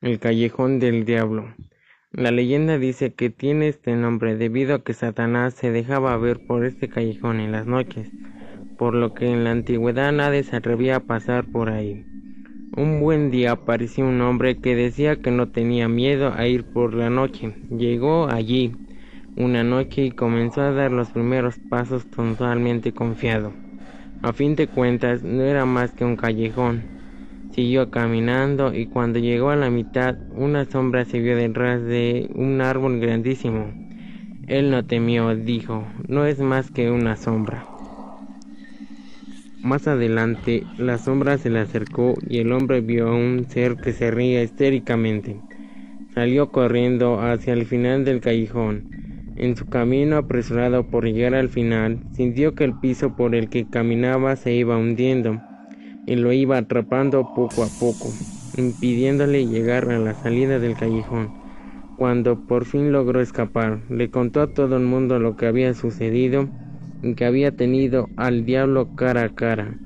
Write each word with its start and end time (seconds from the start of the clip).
El 0.00 0.20
callejón 0.20 0.78
del 0.78 1.04
diablo. 1.04 1.56
La 2.12 2.30
leyenda 2.30 2.78
dice 2.78 3.14
que 3.14 3.30
tiene 3.30 3.66
este 3.66 3.96
nombre 3.96 4.36
debido 4.36 4.76
a 4.76 4.84
que 4.84 4.94
Satanás 4.94 5.54
se 5.54 5.72
dejaba 5.72 6.16
ver 6.18 6.46
por 6.46 6.64
este 6.64 6.88
callejón 6.88 7.40
en 7.40 7.50
las 7.50 7.66
noches, 7.66 8.08
por 8.78 8.94
lo 8.94 9.12
que 9.12 9.28
en 9.32 9.42
la 9.42 9.50
antigüedad 9.50 10.12
nadie 10.12 10.44
se 10.44 10.54
atrevía 10.54 10.96
a 10.96 11.00
pasar 11.00 11.46
por 11.46 11.68
ahí. 11.68 12.06
Un 12.76 13.00
buen 13.00 13.32
día 13.32 13.50
apareció 13.50 14.06
un 14.06 14.20
hombre 14.20 14.58
que 14.58 14.76
decía 14.76 15.16
que 15.16 15.32
no 15.32 15.48
tenía 15.48 15.88
miedo 15.88 16.32
a 16.32 16.46
ir 16.46 16.62
por 16.62 16.94
la 16.94 17.10
noche. 17.10 17.56
Llegó 17.68 18.28
allí 18.28 18.76
una 19.34 19.64
noche 19.64 20.04
y 20.04 20.10
comenzó 20.12 20.60
a 20.60 20.70
dar 20.70 20.92
los 20.92 21.10
primeros 21.10 21.58
pasos 21.58 22.08
totalmente 22.08 22.92
confiado. 22.92 23.52
A 24.22 24.32
fin 24.32 24.54
de 24.54 24.68
cuentas 24.68 25.24
no 25.24 25.42
era 25.42 25.64
más 25.64 25.90
que 25.90 26.04
un 26.04 26.14
callejón, 26.14 26.97
Siguió 27.58 27.90
caminando 27.90 28.72
y 28.72 28.86
cuando 28.86 29.18
llegó 29.18 29.50
a 29.50 29.56
la 29.56 29.68
mitad 29.68 30.16
una 30.30 30.64
sombra 30.64 31.04
se 31.04 31.18
vio 31.18 31.34
detrás 31.34 31.82
de 31.82 32.30
un 32.36 32.60
árbol 32.60 33.00
grandísimo. 33.00 33.72
Él 34.46 34.70
no 34.70 34.84
temió, 34.84 35.34
dijo, 35.34 35.84
no 36.06 36.24
es 36.24 36.38
más 36.38 36.70
que 36.70 36.92
una 36.92 37.16
sombra. 37.16 37.66
Más 39.60 39.88
adelante, 39.88 40.62
la 40.78 40.98
sombra 40.98 41.36
se 41.36 41.50
le 41.50 41.58
acercó 41.58 42.14
y 42.28 42.38
el 42.38 42.52
hombre 42.52 42.80
vio 42.80 43.08
a 43.08 43.16
un 43.16 43.46
ser 43.48 43.74
que 43.74 43.92
se 43.92 44.12
ría 44.12 44.40
histéricamente. 44.44 45.40
Salió 46.14 46.52
corriendo 46.52 47.20
hacia 47.20 47.54
el 47.54 47.66
final 47.66 48.04
del 48.04 48.20
callejón. 48.20 48.84
En 49.34 49.56
su 49.56 49.66
camino 49.66 50.16
apresurado 50.16 50.84
por 50.84 51.06
llegar 51.06 51.34
al 51.34 51.48
final, 51.48 51.98
sintió 52.12 52.54
que 52.54 52.62
el 52.62 52.78
piso 52.78 53.16
por 53.16 53.34
el 53.34 53.48
que 53.48 53.68
caminaba 53.68 54.36
se 54.36 54.54
iba 54.54 54.76
hundiendo 54.76 55.42
y 56.08 56.16
lo 56.16 56.32
iba 56.32 56.56
atrapando 56.56 57.28
poco 57.28 57.62
a 57.64 57.70
poco, 57.70 58.16
impidiéndole 58.54 59.46
llegar 59.46 59.90
a 59.90 59.98
la 59.98 60.14
salida 60.14 60.58
del 60.58 60.74
callejón. 60.76 61.34
Cuando 61.96 62.40
por 62.40 62.64
fin 62.64 62.92
logró 62.92 63.20
escapar, 63.20 63.82
le 63.90 64.10
contó 64.10 64.40
a 64.40 64.52
todo 64.54 64.76
el 64.78 64.84
mundo 64.84 65.18
lo 65.18 65.36
que 65.36 65.46
había 65.46 65.74
sucedido 65.74 66.50
y 67.02 67.14
que 67.14 67.26
había 67.26 67.56
tenido 67.56 68.10
al 68.16 68.46
diablo 68.46 68.92
cara 68.94 69.24
a 69.24 69.34
cara. 69.34 69.82